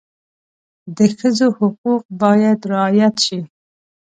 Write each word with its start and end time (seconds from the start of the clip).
د 0.97 0.99
ښځو 1.17 1.47
حقوق 1.57 2.03
باید 2.21 2.59
رعایت 2.71 3.15
شي. 3.25 3.39